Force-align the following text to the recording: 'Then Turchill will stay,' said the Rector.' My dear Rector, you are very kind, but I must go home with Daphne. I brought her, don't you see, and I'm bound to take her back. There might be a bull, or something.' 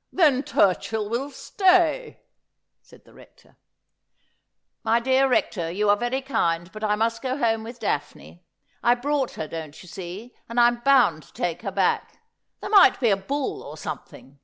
'Then 0.12 0.44
Turchill 0.44 1.10
will 1.10 1.30
stay,' 1.32 2.20
said 2.82 3.04
the 3.04 3.12
Rector.' 3.14 3.56
My 4.84 5.00
dear 5.00 5.28
Rector, 5.28 5.72
you 5.72 5.90
are 5.90 5.96
very 5.96 6.22
kind, 6.22 6.70
but 6.70 6.84
I 6.84 6.94
must 6.94 7.20
go 7.20 7.36
home 7.36 7.64
with 7.64 7.80
Daphne. 7.80 8.44
I 8.80 8.94
brought 8.94 9.32
her, 9.32 9.48
don't 9.48 9.82
you 9.82 9.88
see, 9.88 10.36
and 10.48 10.60
I'm 10.60 10.82
bound 10.82 11.24
to 11.24 11.32
take 11.32 11.62
her 11.62 11.72
back. 11.72 12.22
There 12.60 12.70
might 12.70 13.00
be 13.00 13.10
a 13.10 13.16
bull, 13.16 13.60
or 13.64 13.76
something.' 13.76 14.38